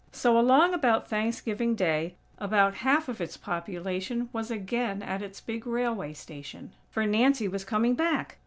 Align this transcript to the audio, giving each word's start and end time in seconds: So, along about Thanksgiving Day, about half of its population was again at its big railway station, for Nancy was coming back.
So, 0.11 0.35
along 0.35 0.73
about 0.73 1.07
Thanksgiving 1.07 1.75
Day, 1.75 2.15
about 2.39 2.73
half 2.77 3.07
of 3.07 3.21
its 3.21 3.37
population 3.37 4.29
was 4.33 4.49
again 4.49 5.03
at 5.03 5.21
its 5.21 5.39
big 5.39 5.67
railway 5.67 6.13
station, 6.13 6.73
for 6.89 7.05
Nancy 7.05 7.47
was 7.47 7.63
coming 7.63 7.93
back. 7.93 8.39